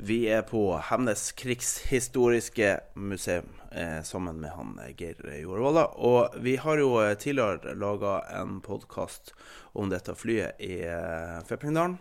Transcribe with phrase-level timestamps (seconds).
[0.00, 5.88] Vi er på Hemnes krigshistoriske museum eh, sammen med han eh, Geir Jorvolla.
[5.98, 9.32] Og vi har jo eh, tidligere laga en podkast
[9.74, 11.98] om dette flyet i eh, Fepringdalen.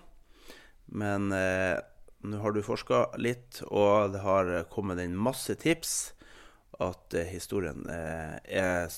[0.93, 1.81] Men eh,
[2.21, 5.97] nå har du forska litt, og det har kommet inn masse tips.
[6.77, 8.93] At eh, historien er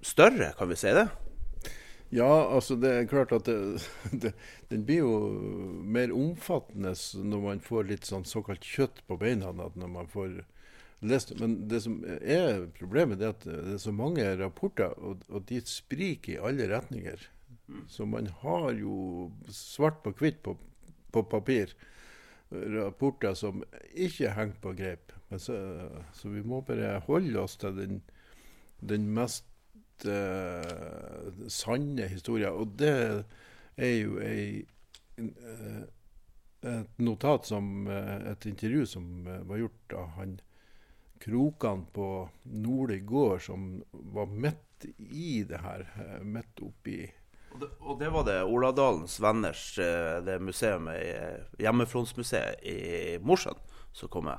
[0.00, 1.10] større, kan vi si det?
[2.10, 3.56] Ja, altså det er klart at det,
[4.22, 4.32] det,
[4.70, 5.18] den blir jo
[5.86, 9.52] mer omfattende når man får litt sånn såkalt kjøtt på beina.
[9.54, 10.40] når man får
[11.00, 15.46] lest Men det som er problemet, er at det er så mange rapporter, og, og
[15.48, 17.22] de spriker i alle retninger.
[17.88, 20.58] Så man har jo svart på hvitt på
[21.10, 21.74] på papir
[22.50, 23.62] rapporter som
[23.94, 25.12] ikke henger på greip.
[25.38, 25.54] Så,
[26.12, 28.00] så, vi må bare holde oss til den,
[28.82, 29.46] den mest
[30.08, 32.54] uh, sanne historier.
[32.54, 32.92] Og det
[33.76, 34.62] er jo ei,
[35.20, 35.82] uh,
[36.60, 40.38] et notat som uh, et intervju som var gjort av han
[41.20, 45.84] Krokan på Nordli gård, som var midt i det her.
[46.24, 47.02] midt oppi
[47.50, 53.58] og det, og det var det Oladalens Venners eh, det museet, eh, hjemmefrontsmuseet i Mosjøen,
[53.92, 54.38] som kom med?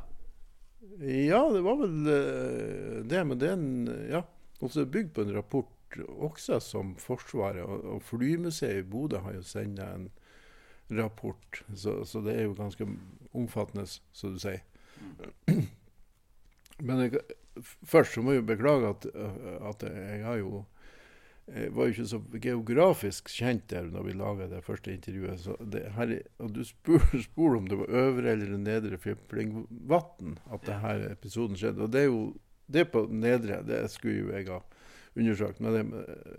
[1.02, 3.24] Ja, det var vel eh, det.
[3.28, 4.24] Men det er en, ja,
[4.62, 7.64] også bygd på en rapport også som Forsvaret.
[7.64, 10.10] Og, og Flymuseet i Bodø har jo sendt en
[10.92, 11.64] rapport.
[11.76, 12.88] Så, så, det er jo ganske
[13.34, 14.64] omfattende, som du sier.
[15.48, 15.68] Mm.
[16.82, 17.22] Men jeg,
[17.84, 19.06] først så må jeg beklage at,
[19.70, 20.64] at jeg har jo
[21.52, 25.40] jeg var jo ikke så geografisk kjent der når vi laga det første intervjuet.
[25.42, 30.64] Så det her, og du spør, spør, om det var øvre eller nedre Fiplingvatn at
[30.68, 31.84] denne episoden skjedde.
[31.84, 32.22] Og det er jo
[32.72, 34.62] det på nedre, det skulle jo jeg ha
[35.14, 35.60] undersøkt.
[35.60, 35.80] Men det,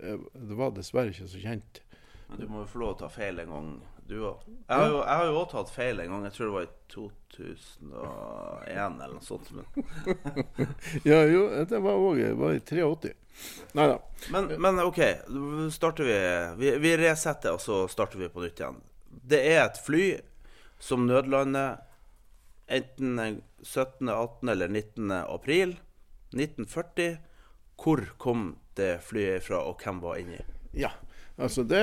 [0.01, 1.81] eh, det var dessverre ikke så kjent.
[2.27, 3.67] Men du må jo få lov til å ta feil en gang,
[4.09, 4.37] du òg.
[4.47, 4.77] Jeg,
[5.07, 6.21] har jo òg tatt feil en gang.
[6.27, 9.47] Jeg tror det var i 2001 eller noe sånt.
[11.09, 13.11] ja, jo, det var òg i 83.
[13.77, 13.97] Nei da.
[14.33, 15.01] Men, men, OK,
[15.73, 16.17] starter vi,
[16.59, 18.79] vi Vi resetter, og så starter vi på nytt igjen.
[19.09, 20.05] Det er et fly
[20.83, 21.69] som nødlander
[22.67, 24.49] enten 17., 18.
[24.49, 25.11] eller 19.
[25.11, 25.75] april
[26.37, 27.17] 1940.
[27.83, 30.39] Hvor kom det flyet fra, og hvem var inni?
[30.73, 30.93] Ja,
[31.37, 31.77] Altså Det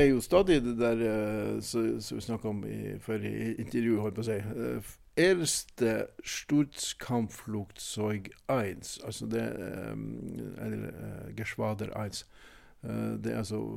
[0.00, 4.20] er jo stadig det der eh, som vi snakka om i forrige intervju, holdt på
[4.20, 4.32] å si.
[4.32, 4.82] Eh,
[5.16, 9.96] erste Sturzkampflugzeug 1, altså det eh,
[10.66, 10.92] Eller
[11.36, 12.26] Geschwader 1.
[12.82, 13.68] Det er altså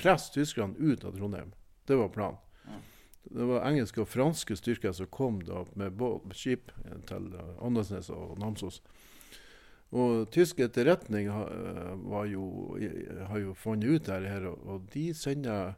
[0.00, 1.52] presse tyskerne ut av Trondheim.
[1.86, 2.40] Det var planen.
[3.30, 6.72] Det var engelske og franske styrker som kom da med båt, skip
[7.06, 7.28] til
[7.60, 8.80] Åndalsnes og Namsos.
[9.90, 15.72] Og tysk etterretning har, jo, jo funnet ut dette, og de sender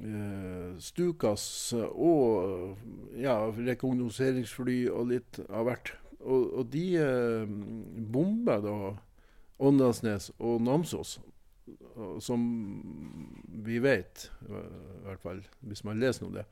[0.00, 1.44] eh, Stukas
[1.76, 2.78] og
[3.20, 5.92] ja, rekognoseringsfly og litt av hvert.
[6.20, 7.52] Og, og de eh,
[8.12, 8.78] bomber da
[9.60, 11.18] Åndalsnes og Namsos,
[12.20, 12.42] som
[13.64, 14.52] vi vet, i
[15.06, 16.46] hvert fall hvis man leser om det,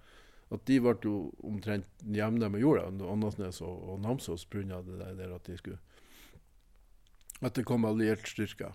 [0.48, 1.14] at de ble jo
[1.44, 4.80] omtrent jevne med jorda, Åndalsnes og, og Namsos, pga.
[4.84, 5.78] det der at de skulle
[7.40, 8.72] At det kom alliert styrker.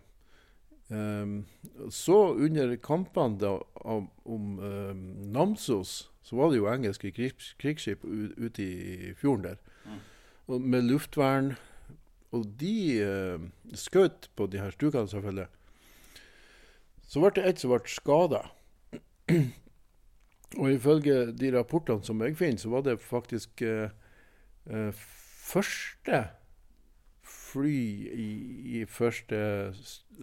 [0.90, 1.46] Um,
[1.90, 5.02] så under kampene da, om um,
[5.34, 9.58] Namsos, så var det jo engelske krigs, krigsskip ute i fjorden der.
[10.48, 10.62] Mm.
[10.62, 11.56] med luftvern.
[12.32, 15.48] Og de uh, skjøt på de her stukene, selvfølgelig.
[17.14, 18.40] Så ble det et som ble skada.
[20.62, 23.94] og ifølge de rapportene som jeg finner, så var det faktisk eh,
[24.66, 25.04] uh,
[25.46, 26.24] første
[27.22, 27.82] fly
[28.18, 28.30] i,
[28.80, 29.38] i første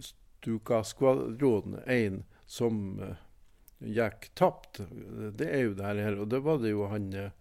[0.03, 2.19] Stuka-skvadron 1
[2.51, 3.21] som eh,
[3.79, 4.81] gikk tapt.
[5.39, 6.19] Det er jo det her.
[6.19, 7.31] Og det var det jo han uh,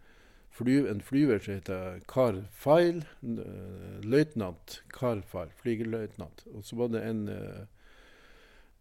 [0.54, 3.02] fly, en flyver som heter Carl Feil.
[3.26, 6.46] Uh, løytnant Carl Feil, flygeløytnant.
[6.54, 7.68] Og så var det en um,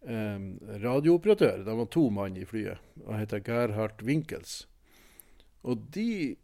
[0.00, 1.64] radiooperatør.
[1.66, 2.80] Det var to mann i flyet.
[3.06, 4.66] Han heter Gerhard Winkels.
[5.62, 6.36] Og de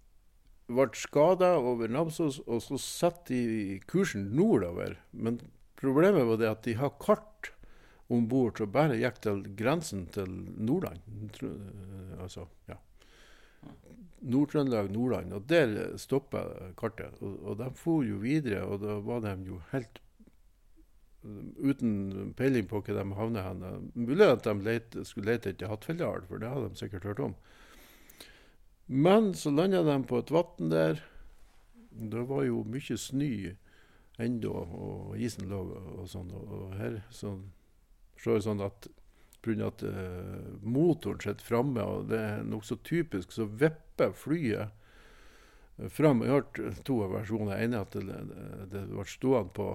[0.66, 4.98] ble skada over Namsos, og så satte de kursen nordover.
[5.12, 5.40] Men
[5.78, 7.52] problemet var det at de har kart
[8.12, 10.30] om bord som bare gikk til grensen til
[10.62, 11.02] Nordland.
[11.42, 12.78] Eh, altså, ja.
[14.26, 15.34] Nord-Trøndelag, Nordland.
[15.34, 16.44] Og der stoppa
[16.78, 17.18] kartet.
[17.20, 20.00] Og, og, de for jo videre, og da var de jo helt
[21.58, 23.90] uten peiling på hvor de havner hen.
[23.94, 27.36] Mulig at de lete, skulle lete etter Hattfjelldal, for det hadde de sikkert hørt om.
[28.86, 31.02] Men så landa de på et vann der.
[31.90, 33.56] Det var jo mye snø
[34.22, 35.62] ennå, og isen lå
[35.98, 36.30] og sånn.
[36.32, 37.36] Og her så
[38.26, 38.88] er det sånn at
[39.42, 39.68] pga.
[39.68, 44.72] at uh, motoren sitter framme, og det er nokså typisk, så vipper flyet
[45.92, 46.22] fram.
[46.22, 47.56] Jeg har hørt to versjoner.
[47.56, 48.20] Den ene at det,
[48.72, 49.68] det ble stående på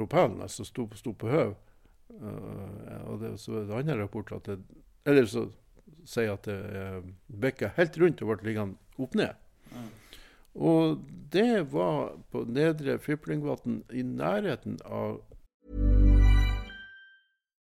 [0.00, 1.54] propellen, altså sto, sto på høv.
[2.10, 4.56] Uh, og det, så er det andre rapport at det
[5.06, 5.44] Eller så
[6.04, 9.38] sier at det uh, bikka helt rundt og ble liggende opp ned.
[9.70, 9.88] Mm.
[10.66, 11.02] Og
[11.32, 15.20] det var på Nedre Fiplingvatn, i nærheten av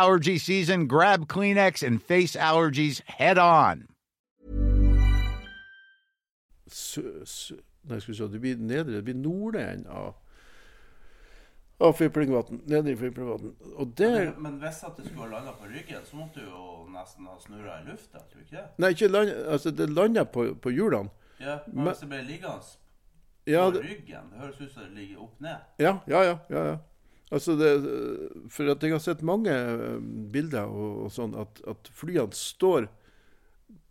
[0.00, 3.86] allergy season, grab Kleenex and face allergies head on.
[7.82, 10.14] Nei, skal vi se, det blir nedre, det blir nordenden av
[11.80, 12.54] av Fiplingvatn.
[12.64, 13.46] Nede i Fiplingvatn.
[13.98, 17.24] Men, men, hvis at det skulle ha landa på ryggen, så måtte du jo nesten
[17.24, 18.20] ha snurra i lufta?
[18.20, 18.66] Tror du ikke det?
[18.76, 21.08] Nei, ikke land, altså det landa på, på hjulene.
[21.40, 24.92] Ja, men hvis det ble liggende på ja, det, ryggen, det høres ut som det
[24.98, 25.68] ligger opp ned.
[25.80, 26.36] Ja, ja, ja.
[26.52, 26.76] ja, ja.
[27.30, 27.70] Altså det,
[28.50, 30.00] for at jeg har sett mange eh,
[30.34, 32.88] bilder og, og sånn at, at, flyene står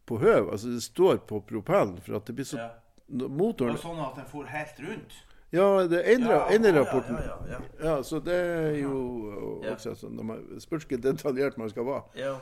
[0.10, 0.50] på høv.
[0.52, 1.98] Altså det står på propellen.
[2.04, 2.70] For at det blir så ja
[3.10, 5.18] motoren Og sånn at den for helt rundt?
[5.50, 7.18] Ja, det ene, rapporten.
[7.18, 11.88] Ja, ja, ja, så det er jo også sånn man Spørs hvor detaljert man skal
[11.88, 12.04] være.
[12.20, 12.36] Ja.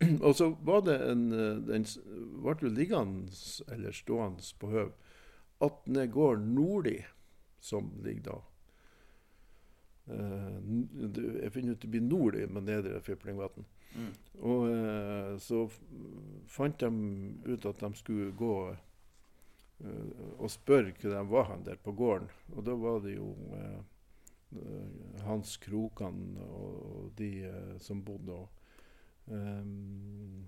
[0.26, 1.24] Og så var det en
[1.64, 1.86] Den
[2.44, 3.32] ble jo liggende
[3.72, 4.92] eller stående på høv.
[5.64, 6.98] Atne gård Nordli,
[7.60, 8.38] som ligger da
[10.08, 13.66] Jeg finner ut det blir nordlig med nedre Fiplingvatn.
[13.94, 14.12] Mm.
[14.46, 15.64] Og uh, så
[16.50, 16.90] fant de
[17.46, 18.54] ut at de skulle gå
[19.80, 22.28] og eh, spørre hvor de var han der på gården.
[22.56, 23.80] Og da var det jo eh,
[24.52, 28.48] eh Hans Krokan og de eh, som bodde og
[29.26, 30.46] um,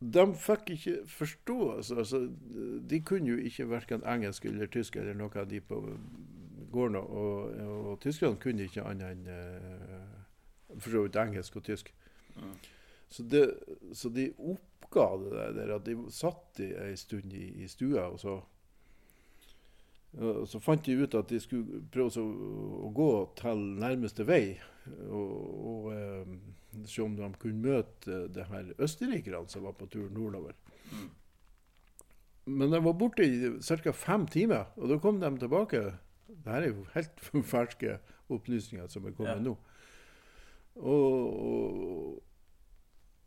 [0.00, 1.96] De fikk ikke forståelse.
[1.96, 5.98] altså, altså, De kunne jo ikke verken engelsk eller tysk eller noe av de på
[6.72, 6.96] gården.
[7.02, 11.94] Og, og, tyskerne kunne ikke annet enn uh, for så vidt engelsk og tysk.
[12.36, 12.58] Mm.
[13.10, 13.44] Så, det,
[13.98, 18.08] så de opp oppga det der at de satt i ei stund i, i stua,
[18.10, 18.40] og så,
[20.18, 24.58] og så fant de ut at de skulle prøve å, gå til nærmeste vei
[25.06, 25.30] og,
[25.70, 26.34] og eh,
[26.86, 30.56] se om de kunne møte det her østerrikerne som var på tur nordover.
[30.90, 31.08] Mm.
[32.50, 33.92] Men de var borte i ca.
[33.92, 35.82] fem timer, og da kom de tilbake.
[36.30, 37.22] Dette er jo helt
[37.54, 37.98] ferske
[38.30, 39.44] opplysninger som er kommet ja.
[39.44, 39.56] nå.
[40.80, 42.18] Og, og,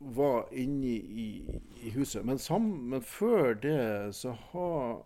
[0.04, 1.26] var inne i,
[1.80, 2.24] i huset.
[2.26, 5.04] Men, sam, men før det så har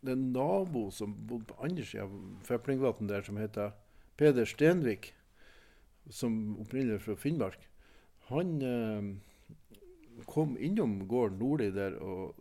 [0.00, 2.14] det en nabo som bodde på andre sida av
[2.46, 3.74] Feplingvatn der, som heter
[4.16, 5.10] Peder Stenvik,
[6.08, 7.66] som opprinnelig fra Finnmark.
[8.30, 12.38] Han eh, kom innom gården Nordli der og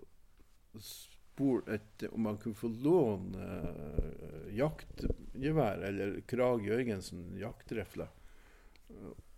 [1.38, 8.08] spurte etter om han kunne få låne eh, jaktgevær, eller Krag Jørgensen jaktrifle.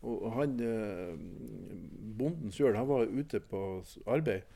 [0.08, 1.18] Og han eh,
[2.20, 4.48] bonden sjøl, han var ute på arbeid.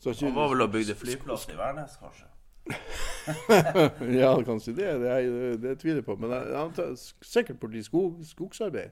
[0.00, 2.28] Så ikke- Han var vel og bygde flyplass i Værnes, kanskje?
[4.20, 4.90] ja, kanskje det.
[5.00, 6.16] Det, er, det tviler jeg på.
[6.20, 6.92] Men han han tar
[7.24, 8.90] sikkert borti skog, skogsarbeid.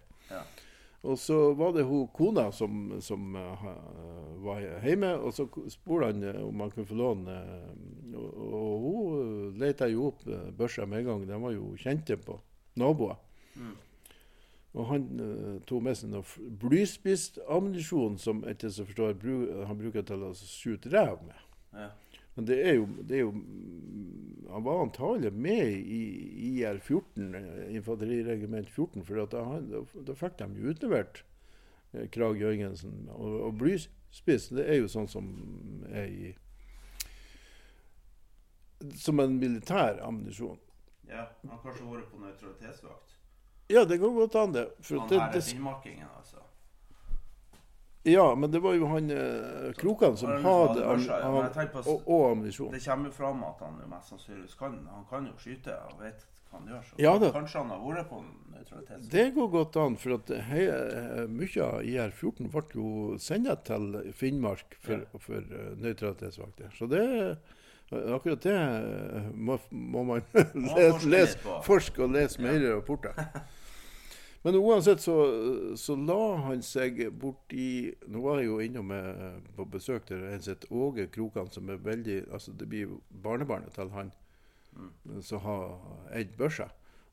[1.03, 3.65] Og så var det hun kona som, som uh,
[4.45, 7.35] var hjemme, og så spurte han eh, om han kunne få låne.
[7.43, 10.23] eh, og, og hun lette jo opp
[10.59, 11.25] børsa med en gang.
[11.27, 12.37] De var jo kjente på
[12.79, 13.19] naboer.
[13.59, 13.73] Mm.
[14.73, 19.35] Og han uh, tok med seg noe f- blyspist ammunisjon som etter jeg forstår, bru,
[19.67, 21.43] han bruker til å skyte rev med.
[21.75, 21.91] Ja.
[22.37, 23.35] Men det er jo, det er jo
[24.53, 26.01] Han var antagelig med i
[26.61, 29.71] IR-14, eh, infanteriregiment 14, for at da, han-
[30.05, 31.23] da, fikk de jo utlevert
[31.95, 33.07] eh, Krag Jørgensen.
[33.15, 35.31] Og, og blyspiss, det er jo sånn som
[35.93, 36.35] er i
[38.99, 40.59] Som en militær ammunisjon.
[41.09, 41.29] ja.
[41.43, 43.13] Han har kanskje vært på nøytralitetsvakt?
[43.71, 44.65] Ja, det går godt an, det.
[44.83, 46.43] For Han det, her er finnmarkingen, altså.
[48.03, 52.73] Ja, men det var jo han eh, Krokan som hadde ja, på- og, og ammunisjon.
[52.75, 56.27] Det kommer jo fram at han mest sannsynligvis kan Han kan jo skyte og vet
[56.51, 56.83] hva han gjør.
[56.89, 58.21] Så Ja kanskje han har vært på
[58.53, 59.09] nøytralitet.
[59.13, 62.93] Det går godt an, for at hei, eh, mye av IR-14 ble jo
[63.23, 66.75] sendt til Finnmark for, for uh, nøytralitetsvakter.
[66.79, 67.07] Så det
[67.93, 70.23] akkurat det eh, må, må man
[70.77, 73.17] lese, lese, forske og lese mer rapporter.
[74.43, 75.17] Men uansett så,
[75.79, 80.43] så la han seg borti Nå var jeg jo innom eh, på besøk til en
[80.43, 84.11] sitt Åge Krokan, som er veldig altså Det blir barnebarnet til han
[85.21, 85.81] som har
[86.17, 86.71] eid børsa.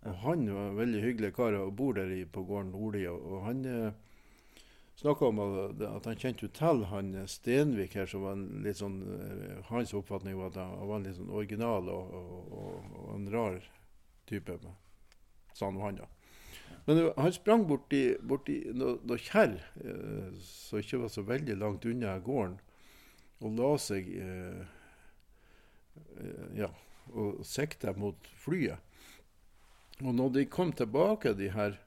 [0.07, 3.05] Og han var en veldig hyggelig kar og bor der i, på gården Nordli.
[3.07, 3.91] Og, han eh,
[4.95, 8.79] snakka om at, at han kjente jo til han Stenvik her, som var en litt
[8.79, 12.95] sånn eh, Hans oppfatning var at han var en litt sånn original og, og, og,
[13.03, 13.59] og en rar
[14.29, 14.59] type.
[15.53, 16.07] Sa han han, da.
[16.85, 21.87] Men han sprang borti, borti noe, noe kjerr eh, som ikke var så veldig langt
[21.89, 22.57] unna gården,
[23.39, 24.61] og la seg eh,
[26.19, 26.71] eh, Ja,
[27.09, 28.77] og sikta mot flyet.
[29.99, 31.79] Og når de kom tilbake, de her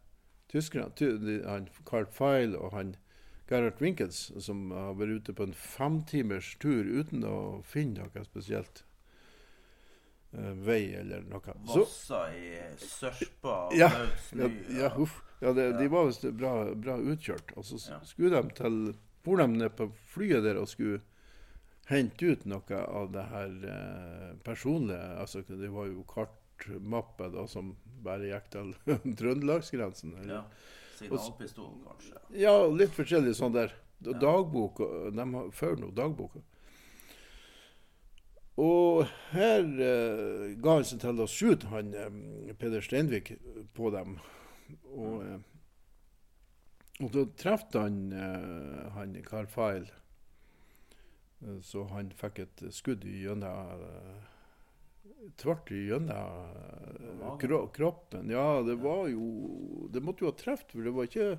[0.52, 2.96] tyskerne, ty, de, han Carl Feil og han
[3.48, 7.36] Gerhard Winkels, som har vært ute på en femtimers tur uten å
[7.68, 8.84] finne noe spesielt
[10.64, 11.54] vei eller noe.
[11.68, 13.90] Så, Vassa i sørpa og Ja,
[14.38, 14.48] ja,
[14.78, 15.18] ja, uff.
[15.42, 17.52] Ja, det, de var visst bra, bra utkjørt.
[17.56, 17.98] Og så Ja.
[18.06, 21.00] skulle de til For de ned på flyet der og skulle
[21.86, 27.76] hente ut noe av det her eh, personlige Altså, det var jo kartmappe da som
[28.02, 28.72] bare gikk til
[29.18, 30.16] Trøndelagsgrensen.
[30.28, 30.44] Ja.
[30.98, 32.18] Signalpistol, kanskje.
[32.38, 33.74] Ja, litt forskjellig sånn der.
[34.02, 34.78] Dagbok,
[35.14, 36.40] de har nå noe dagbok.
[38.60, 43.32] Og her eh, ga han seg til å skyte han eh, Peder Steinvik
[43.76, 44.18] på dem.
[44.92, 45.40] Og, eh,
[47.00, 49.88] og da traff han eh, han Carl Feil.
[51.42, 54.28] Eh, Så han fikk et skudd gjennom eh,
[55.38, 58.30] Tvert gjennom kro kroppen.
[58.30, 61.38] Ja, det var jo Det måtte jo ha truffet, for det var ikke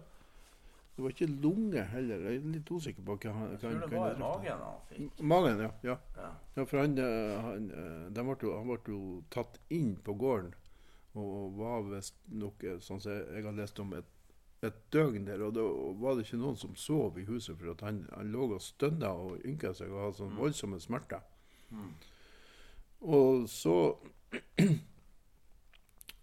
[0.96, 2.26] det var ikke lunge heller.
[2.30, 4.60] Jeg er litt usikker på hva han Jeg hva tror det hva var i magen
[4.64, 5.22] han fikk.
[5.32, 5.70] Magen, ja.
[5.90, 5.96] ja.
[6.18, 6.28] Ja.
[6.56, 9.00] Ja, for han, eh, han, eh, ble jo, han ble jo
[9.34, 10.54] tatt inn på gården
[11.18, 15.42] og var visst noe sånn som jeg har lest om, et, et døgn der.
[15.46, 15.66] Og da
[16.02, 19.46] var det ikke noen som sov i huset, for han, han lå og stønna og
[19.46, 21.26] ynka seg og hadde sånn voldsomme smerter.
[23.04, 23.78] Og så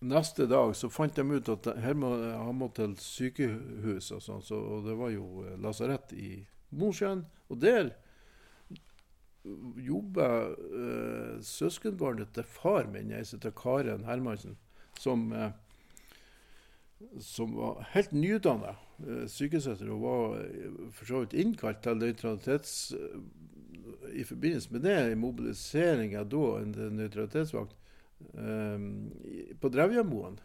[0.00, 4.47] Neste dag så fant de ut at her må, han må til sykehus, og sånt,
[4.49, 6.30] så, og det var jo eh, lasarett i
[6.73, 7.26] Mosjøen.
[7.52, 7.90] Og der
[9.85, 14.57] jobba eh, søskenbarnet til far min, ei som heter Karen Hermansen,
[15.00, 15.52] som, eh,
[17.21, 18.73] som var helt nyutdanna
[19.04, 22.75] eh, sykesøster og var eh, for så vidt innkalt til nøytralitets...
[22.97, 23.21] eh,
[24.16, 27.76] I forbindelse med det, i mobiliseringa da, en nøytralitetsvakt,
[28.35, 28.87] eh,
[29.31, 30.39] i- på Drevjamoen.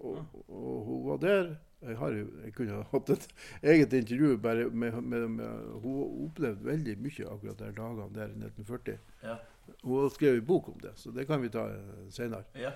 [0.00, 1.50] Og, og hun var der.
[1.80, 3.22] Jeg, har, jeg kunne ha hatt et
[3.62, 8.36] eget intervju bare med, med, med Hun opplevde veldig mye akkurat de dagene der i
[8.36, 8.98] 1940.
[9.24, 9.38] Ja.
[9.82, 11.68] Hun har skrevet bok om det, så det kan vi ta
[12.12, 12.44] senere.
[12.54, 12.72] ja.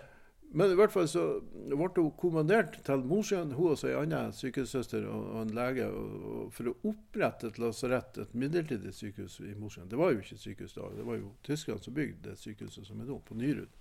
[0.54, 5.02] Men i hvert fall så ble hun kommandert til Mosjøen, hun og ei anna sykehusøster
[5.10, 9.54] og, og en lege, og, og for å opprette et lasarett, et midlertidig sykehus i
[9.58, 9.88] Mosjøen.
[9.90, 13.00] Det var jo ikke sykehus da, det var jo tyskerne som bygde det sykehuset som
[13.02, 13.72] er nå, på Nyrud.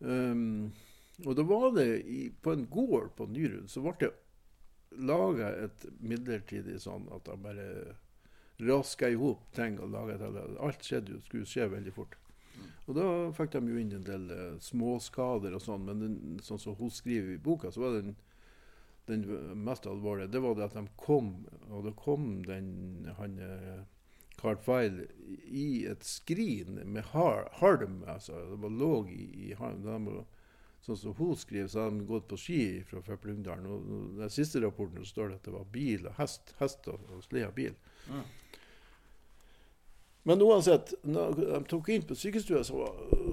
[0.00, 0.72] Um,
[1.24, 4.12] og da var det i, på en gård på Nyrud, så ble det
[4.96, 7.66] laga et midlertidig sånn at de bare
[8.62, 12.16] raska i hop ting og laga et Alt skjedde jo, skulle skje veldig fort.
[12.86, 16.60] Og da fikk de jo inn en del uh, småskader og sånn, men den, sånn
[16.62, 18.14] som hun skriver i boka, så var den,
[19.10, 19.26] den
[19.66, 21.32] mest alvorlige det var det at de kom,
[21.68, 23.82] og da kom den han uh,
[24.40, 25.02] Carl Feil
[25.46, 28.02] i et skrin med har, harm.
[28.06, 29.84] altså Det var lå i, i harm.
[30.86, 33.66] sånn som hun skriver, så hadde de gått på ski fra Føplungdalen.
[33.66, 37.00] Og, og den siste rapporten står det at det var bil og hest, hest og,
[37.10, 37.74] og slede bil.
[38.06, 38.22] Mm.
[40.26, 42.86] Men uansett, når de tok inn på sykestua, så,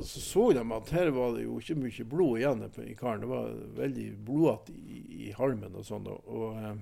[0.06, 3.24] så, så de at her var det jo ikke mye blod igjen i karen.
[3.24, 6.10] Det var veldig blodete i, i, halmen og sånn.
[6.10, 6.78] Og, og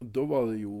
[0.00, 0.76] og da var det jo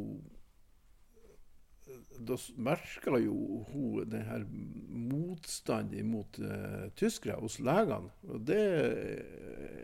[2.20, 4.44] Da merka jo hun denne her
[4.90, 8.12] motstanden mot uh, tyskere hos legene.
[8.28, 8.60] Og det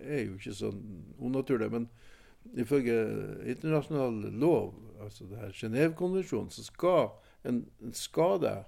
[0.05, 0.83] er jo ikke sånn
[1.17, 1.71] unaturlig.
[1.73, 1.89] Men
[2.61, 2.99] ifølge
[3.55, 7.09] internasjonal lov, altså det her Genévekonvensjonen, så skal
[7.47, 8.59] en, en skada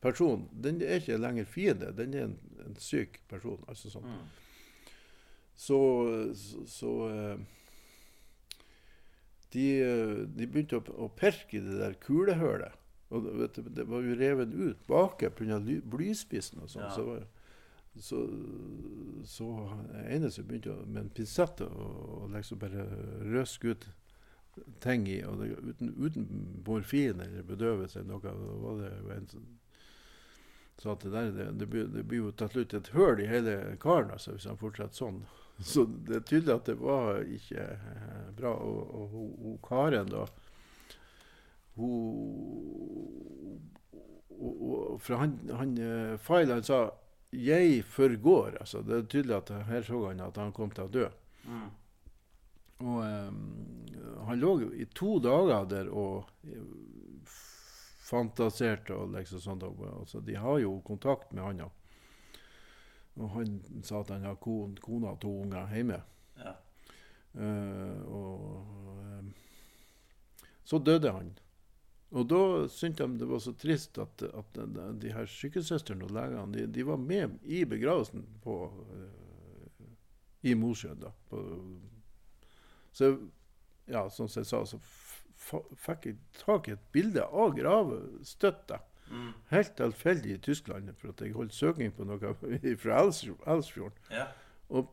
[0.00, 3.62] person den er ikke lenger fiende, den er en, en syk person.
[3.68, 4.06] altså sånn.
[4.06, 4.28] Mm.
[5.58, 5.78] Så,
[6.38, 7.40] så, så eh,
[9.54, 9.66] de,
[10.36, 12.76] de, begynte å, å, perke i det der kulehølet.
[13.08, 15.60] Og du, det var jo revet ut baki pga.
[15.88, 16.84] blyspissen og sånn.
[16.84, 16.90] Ja.
[16.92, 18.18] Så, så,
[19.26, 19.48] så
[20.04, 22.84] ene som begynte med en pinsett og liksom bare
[23.24, 23.88] røske ut
[24.84, 25.22] ting i.
[25.24, 26.28] og det, uten, uten
[26.66, 29.48] morfin eller bedøvelse eller noe, var det jo en som
[30.78, 33.26] sa at det, der, det, det, blir, det blir jo til slutt et høl i
[33.26, 35.24] hele karen altså, hvis han fortsetter sånn.
[35.58, 38.52] Så det er tydelig at det var ikke eh, bra.
[38.62, 39.16] Og, og,
[39.50, 40.26] og, Karen, da
[41.78, 43.58] hun
[44.38, 46.90] og, For han, han eh, han sa
[47.32, 48.56] 'jeg forgår'.
[48.60, 51.08] altså Det er tydelig at her så han at han kom til å dø.
[51.44, 51.70] Mm.
[52.78, 53.86] Og um,
[54.26, 56.24] han lå i to dager der og
[58.08, 59.62] fantaserte og liksom sånt.
[59.62, 61.70] Altså, de har jo kontakt med han.
[63.18, 65.98] Og han sa at han har kone, kone og to unger hjemme.
[66.38, 66.54] Ja.
[67.38, 68.40] Uh, og
[68.94, 69.24] uh,
[70.64, 71.32] så døde han.
[72.10, 72.40] Og da
[72.72, 76.66] syntes de det var så trist at, at de, de her sykesøstrene og legene de,
[76.72, 79.88] de, var med i begravelsen på, uh,
[80.42, 81.00] i Mosjøen.
[81.02, 81.42] da, på
[82.98, 83.12] så
[83.86, 84.78] ja, som jeg sa, så
[85.78, 88.80] fikk jeg tak i et bilde av gravstøtta.
[89.10, 89.32] Mm.
[89.50, 92.34] Helt tilfeldig i Tyskland, for at jeg holdt søking på noe
[92.82, 93.98] fra Elsfjorden.
[94.12, 94.26] Ja.
[94.68, 94.92] Og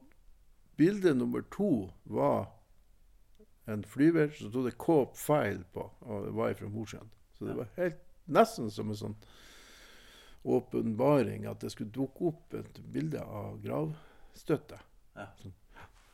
[0.79, 2.51] bilde nummer to var
[3.67, 7.11] en flyver som stod det Coop File på, og det var fra Mosjøen.
[7.33, 9.17] Så det var helt nesten som en sånn
[10.45, 14.77] åpenbaring at det skulle dukke opp et bilde av gravstøtte.
[15.17, 15.27] Ja.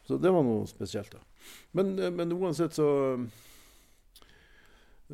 [0.08, 1.12] Så det var noe spesielt.
[1.12, 1.20] da.
[1.72, 2.88] Men, eh, men uansett så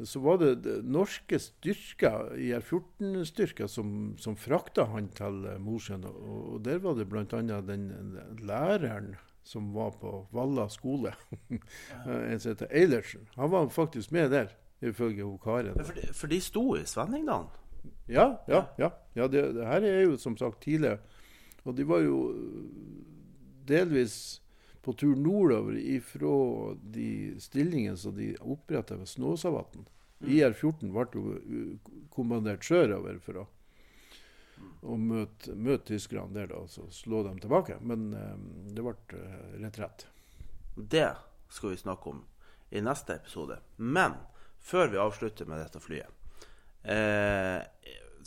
[0.05, 6.05] så var det, det norske styrker, IR-14-styrker, som, som frakta han til eh, Mosjøen.
[6.10, 7.23] Og, og der var det bl.a.
[7.25, 7.88] Den, den
[8.45, 9.15] læreren
[9.47, 11.13] som var på Valla skole,
[12.05, 13.27] en som heter Eilertsen.
[13.36, 15.77] Han var faktisk med der, ifølge Karen.
[15.79, 17.53] For, de, for de sto i Svenningdalen?
[18.07, 18.65] Ja, ja.
[18.77, 18.91] ja.
[19.15, 20.97] ja det, det, her er jo som sagt tidlig.
[21.63, 22.19] Og de var jo
[23.67, 24.41] delvis
[24.88, 29.84] på tur nordover ifra de stillingene som de oppretta ved Snåsavatn.
[30.19, 30.30] Mm.
[30.32, 33.43] IR-14 ble jo kommandert sørover for å,
[34.88, 37.76] å møte, møte tyskerne der da, og så slå dem tilbake.
[37.84, 39.26] Men um, det ble
[39.60, 40.08] retrett.
[40.78, 41.10] Det
[41.52, 42.23] skal vi snakke om
[42.71, 43.60] i neste episode.
[43.76, 44.15] Men
[44.63, 46.15] før vi avslutter med dette flyet
[46.88, 47.60] eh,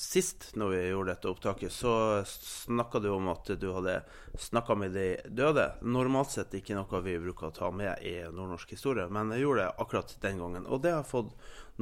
[0.00, 1.90] Sist når vi gjorde dette opptaket, så
[2.24, 3.98] snakka du om at du hadde
[4.40, 5.66] snakka med de døde.
[5.84, 9.66] Normalt sett ikke noe vi bruker å ta med i nordnorsk historie, men jeg gjorde
[9.66, 10.64] det akkurat den gangen.
[10.64, 11.34] Og det har jeg fått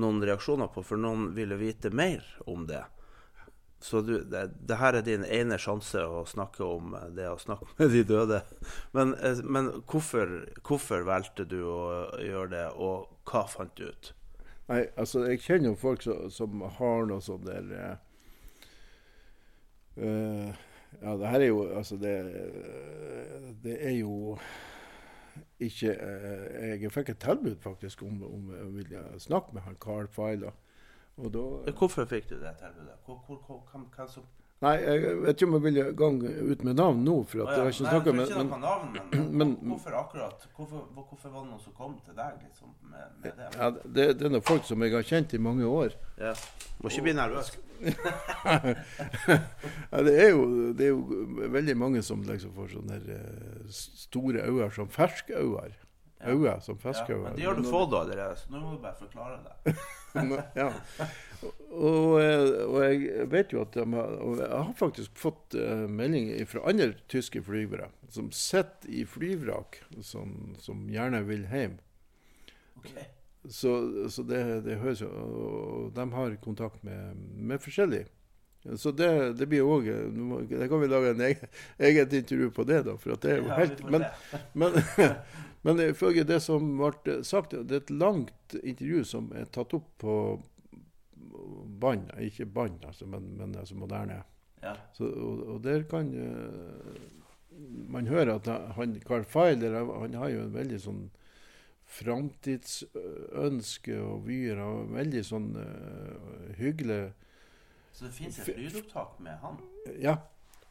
[0.03, 2.83] noen reaksjoner på, for noen ville vite mer om det.
[3.87, 7.71] Så du, det, det, her er din ene sjanse å snakke om det å snakke
[7.79, 8.43] med de døde.
[8.99, 11.79] Men, eh, men hvorfor, hvorfor valgte du å
[12.19, 14.13] gjøre det, og hva fant du ut?
[14.69, 17.97] Nei, altså Jeg kjenner jo folk som, som har noe sånn der eh,
[19.99, 20.55] Uh,
[21.03, 22.15] ja, det her er jo Altså, det,
[23.65, 24.39] det er jo
[25.59, 30.09] ikke uh, Jeg fikk et tilbud faktisk om, om jeg ville snakke med han Carl
[30.09, 30.55] Feiler.
[31.19, 32.95] Hvorfor fikk du det tilbudet?
[33.05, 34.23] Hvor, hvor, hvor, hvem, hvem, som,
[34.59, 36.07] Nei, jeg vet ikke om jeg vil gå
[36.51, 39.29] ut med navn nå, for at Å jeg har ikke snakka med men, navn, men,
[39.39, 43.39] men- hvorfor akkurat hvorfor, hvorfor var det noen som kom til deg liksom, med, med
[43.39, 43.51] det?
[43.55, 45.95] ja, det, det er noen folk som jeg har kjent i mange år.
[46.19, 46.35] Ja.
[46.83, 47.53] Må ikke bli nervøs.
[49.91, 54.45] Ja, det, er jo, det er jo veldig mange som liksom får sånne eh, store
[54.49, 55.75] øyne som ferskøyne.
[56.27, 59.39] Øyne som Ja, men de har du fått allerede, så nå må du bare forklare
[59.45, 59.75] det.
[60.63, 60.71] ja.
[61.71, 66.33] Og, eh, og jeg vet jo at de har, jeg har faktisk fått eh, melding
[66.51, 71.79] fra andre tyske flygere som sitter i flyvrak, som, som gjerne vil hjem.
[72.81, 72.91] Ok.
[73.47, 73.73] Så,
[74.11, 78.09] så det, det høres jo Og de har kontakt med, med forskjellige.
[78.77, 79.87] Så det, det blir òg
[80.51, 82.97] Da kan vi lage en egen, eget intervju på det, da.
[82.99, 84.05] For at det er jo helt Men,
[84.53, 84.79] men,
[85.65, 89.89] men ifølge det som ble sagt, det er et langt intervju som er tatt opp
[90.03, 90.17] på
[91.81, 92.11] bånd.
[92.25, 94.23] Ikke bånd, altså, men, men altså moderne.
[94.63, 94.75] Ja.
[94.93, 96.99] Så, og, og der kan eh,
[97.91, 101.05] man høre at han, Carl Feiler han har jo en veldig sånn
[101.89, 104.59] framtidsønske og vyer.
[104.65, 105.63] Og veldig sånn uh,
[106.59, 107.13] hyggelig
[107.93, 109.55] Så det fins et lydopptak med han?
[109.99, 110.17] Ja,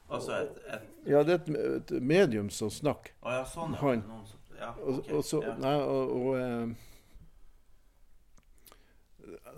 [0.09, 1.49] Altså et, et ja det er et,
[1.91, 3.11] et medium som snakker.
[3.21, 3.79] Å ja, sånn, ja.
[3.83, 4.03] Han.
[4.07, 5.53] Noen som, ja, Og, og så, ja.
[5.61, 6.67] nei, og, og eh,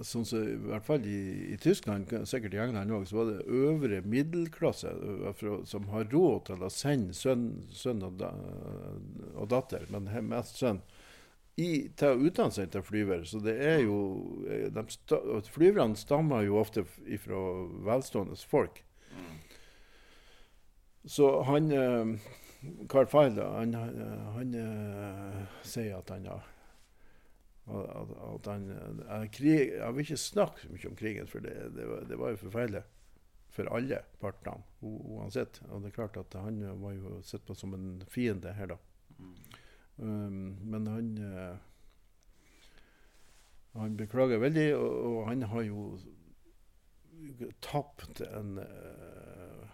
[0.07, 1.19] Sånn så, i hvert fall i,
[1.53, 6.39] i Tyskland, sikkert i England òg, så var det øvre middelklasse eh, som har råd
[6.49, 7.45] til å sende sønn,
[7.75, 8.29] sønn og, da,
[9.35, 10.79] og datter, men mest sønn,
[11.59, 11.69] i,
[11.99, 13.25] til å utdanne seg til flyver.
[13.27, 13.97] Så det er jo
[14.49, 15.19] eh, sta,
[15.51, 17.41] Flyverne stammer jo ofte fra
[17.87, 18.83] velstående folk.
[21.09, 22.15] Så han eh,
[22.91, 23.99] Carl Feil, han, han,
[24.35, 26.47] han eh, sier at han har
[27.69, 31.55] at, at han, eh, krig, Jeg vil ikke snakke så mye om krigen, for det,
[31.75, 32.83] det, var, det var jo forferdelig
[33.53, 35.61] for alle partene uansett.
[35.69, 38.77] Og det er klart at han var jo sett på som en fiende her, da.
[39.99, 41.57] Um, men han eh,
[43.75, 45.99] Han beklager veldig, og, og han har jo
[47.61, 49.65] tapt en uh,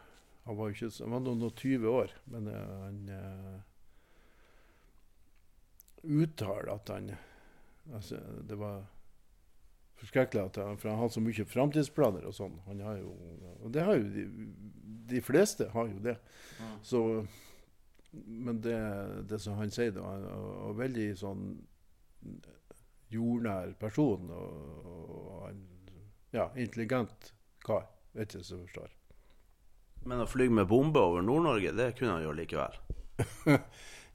[0.47, 3.61] Han var jo ikke så- Han var noen og 20 år, men uh, han uh,
[6.05, 7.11] uttaler at han
[7.93, 8.83] altså, Det var
[9.95, 12.57] forskrekkelig at han, for han har så mye framtidsplaner og sånn.
[12.67, 13.13] Han har jo
[13.63, 14.25] Og det har jo de,
[15.13, 16.17] de fleste har jo det.
[16.59, 16.71] Ja.
[16.83, 16.99] Så
[18.25, 18.77] Men det,
[19.29, 21.47] det som han sier, da, han en veldig sånn
[23.13, 24.29] jordnær person.
[24.31, 25.65] Og, og han,
[26.35, 27.33] ja, intelligent
[27.65, 27.89] kar.
[28.15, 28.93] Vet ikke som forstår.
[30.05, 32.81] Men å fly med bombe over Nord-Norge, det kunne han gjøre likevel.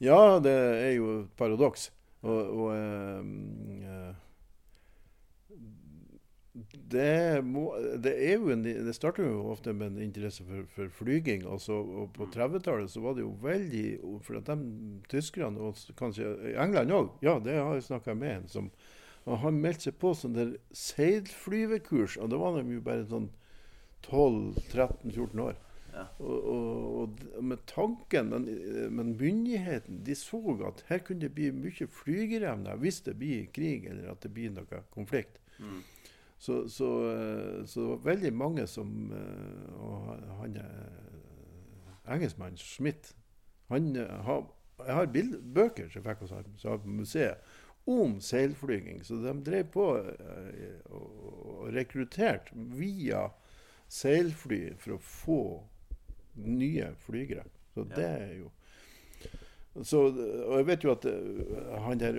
[0.01, 1.91] Ja, det er jo et paradoks.
[2.25, 3.21] Og, og eh,
[3.85, 4.15] eh,
[6.93, 7.67] det, må,
[8.03, 11.45] det en, det starter jo ofte med en interesse for, for flyging.
[11.49, 13.85] Altså, og på 30-tallet så var det jo veldig
[14.27, 18.49] For at de tyskerne, og kanskje England òg, ja, det har jeg snakka med en
[18.49, 18.73] som
[19.29, 23.29] og Han meldte seg på sånn der seilflyvekurs, og da var de jo bare sånn
[24.07, 25.59] 12-13-14 år.
[25.91, 26.05] Ja.
[26.23, 28.47] Og, og, og med tanken, men,
[28.95, 33.89] men myndigheten, de så at her kunne det bli mye flygerevner hvis det blir krig
[33.91, 35.41] eller at det blir noe konflikt.
[35.59, 35.83] Mm.
[36.41, 40.07] Så, så, eh, så det var veldig mange som eh, Og
[40.39, 43.13] han eh, engelskmannen Schmidt
[43.69, 44.47] han har,
[44.87, 47.51] Jeg har bild, bøker som jeg fikk hos som var på museet
[47.87, 49.05] om seilflyging.
[49.05, 49.85] Så de drev på
[50.91, 53.29] og, rekrutterte via
[53.89, 55.39] seilfly for å få
[56.41, 57.45] nye flygere.
[57.77, 58.51] Så det er jo
[59.87, 61.07] så, Og jeg vet jo at
[61.85, 62.19] han der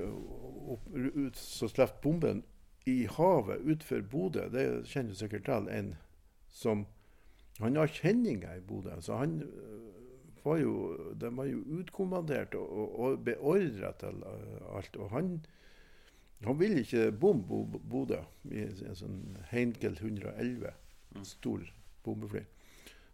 [1.35, 2.45] som slapp bomben
[2.85, 5.95] i havet utenfor Bodø, det kjenner du sikkert til, en
[6.49, 6.85] som
[7.59, 8.95] Han har kjenninger i Bodø.
[9.01, 10.73] Så han øh, var jo
[11.21, 14.95] De var jo utkommandert og, og, og beordra til øh, alt.
[14.97, 15.45] Og han
[16.43, 18.17] han ville ikke bombe Bo- Bodø
[18.49, 19.19] i en sånn
[19.51, 20.71] Heinkel 111,
[21.23, 21.61] stor
[22.03, 22.41] bombefly.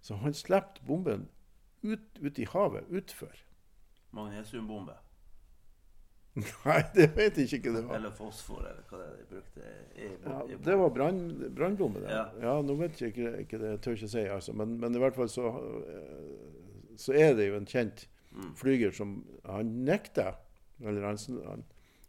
[0.02, 1.26] Så han slapp bomben
[1.84, 3.36] ut, ut i havet utfor.
[4.16, 4.96] Magnesiumbombe.
[6.68, 7.96] Nei, det vet jeg ikke hva det var.
[7.98, 9.70] Eller fosfor, eller hva det er de brukte.
[9.98, 12.04] I, Ja, i, det var brann- brannbombe.
[12.04, 12.12] det.
[12.14, 12.26] Ja.
[12.44, 12.56] Ja.
[12.62, 14.54] nå vet jeg ikke, ikke det, jeg tør ikke si, altså.
[14.54, 15.48] Men, men i hvert fall så,
[15.90, 18.52] eh, så er det jo en kjent Mm.
[18.60, 19.12] flyger som
[19.48, 20.34] Han nekta.
[20.84, 21.62] Eller han, han,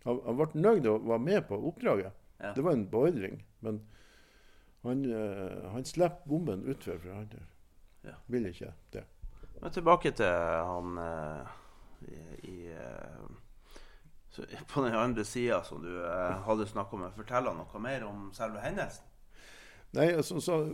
[0.05, 2.13] han, han ble nøyd og var med på oppdraget.
[2.43, 2.51] Ja.
[2.53, 3.39] Det var en beordring.
[3.65, 3.79] Men
[4.83, 7.31] han, eh, han slapp bomben utfor, for han
[8.05, 8.17] Ja.
[8.29, 9.05] ville ikke det.
[9.63, 11.55] Men tilbake til han eh,
[12.11, 12.19] i,
[12.51, 13.25] i eh,
[14.71, 17.13] På den andre sida som du eh, hadde snakka med.
[17.17, 19.05] Fortell noe mer om selve hendelsen.
[19.97, 20.73] Nei, altså, så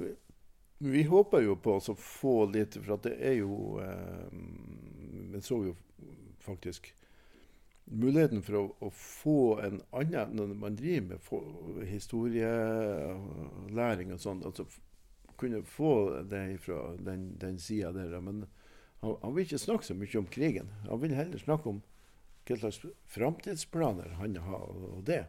[0.79, 4.29] Vi håper jo på å få litt, for at det er jo eh,
[5.31, 5.74] Vi så jo
[6.44, 6.94] faktisk
[7.85, 11.42] muligheten for å, å få en annen Når man driver med for,
[11.85, 14.64] historielæring og sånn, altså
[15.37, 18.20] kunne få det fra den, den sida der.
[18.20, 18.46] Men
[19.00, 20.70] han, han vil ikke snakke så mye om krigen.
[20.88, 21.83] Han vil heller snakke om
[22.48, 25.24] hva slags framtidsplaner han har, og det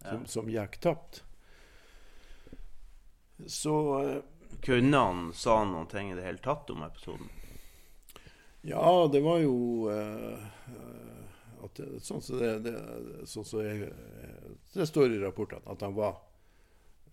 [0.00, 1.22] som, som gikk tapt.
[3.46, 4.22] Så eh,
[4.62, 7.28] Kunne han sa han noen ting i det hele tatt om episoden?
[8.66, 10.46] Ja, det var jo eh,
[11.64, 12.76] at det, Sånn som det, det,
[13.28, 13.90] sånn så jeg,
[14.72, 16.16] det står i rapportene, at han var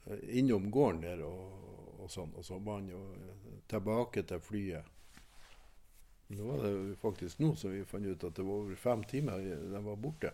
[0.08, 2.32] eh, innom gården der og, og sånn.
[2.38, 3.03] Og så var han jo
[3.67, 4.92] tilbake til flyet.
[6.37, 9.43] Nå var det faktisk nå som vi fant ut at det var over fem timer
[9.43, 10.31] de var borte.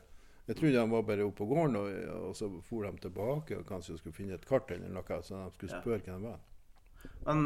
[0.50, 3.68] Jeg trodde de var bare oppe på gården, og, og så for de tilbake og
[3.70, 5.82] kanskje skulle finne et kart eller noe, så de skulle Ja.
[5.84, 6.40] spørre hvem det var.
[7.28, 7.46] Men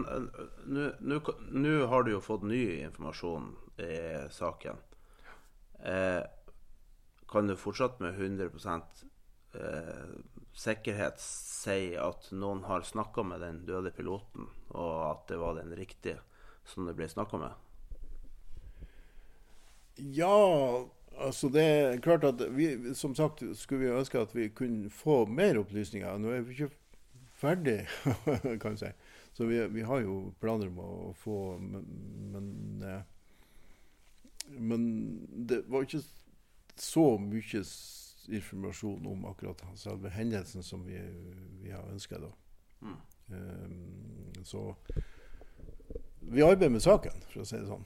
[1.03, 1.19] nå
[1.51, 3.49] nå har du jo fått ny informasjon
[3.83, 3.97] i
[4.31, 4.79] saken.
[5.83, 6.23] Eh,
[7.29, 8.47] kan du fortsatt med 100
[9.53, 10.15] eh,
[10.53, 15.75] sikkerhet si at noen har snakka med den døde piloten, og at det var den
[15.75, 16.19] riktige
[16.65, 17.62] som det ble snakka med?
[19.95, 24.89] Ja, altså det er klart at vi, som sagt, skulle vi ønske at vi kunne
[24.89, 26.17] få mer opplysninger.
[26.17, 26.71] Nå er vi ikke
[27.37, 27.83] ferdig,
[28.61, 28.91] kan vi si.
[29.33, 31.85] Så vi, vi har jo planer om å få Men,
[32.33, 32.49] men,
[32.85, 33.01] eh,
[34.59, 34.83] men
[35.49, 36.03] det var ikke
[36.77, 37.63] så mye
[38.33, 40.99] informasjon om akkurat selve hendelsen som vi,
[41.61, 42.29] vi har ønska da.
[42.83, 42.97] Mm.
[43.27, 44.75] Um, så
[46.19, 47.85] vi arbeider med saken, for å si det sånn.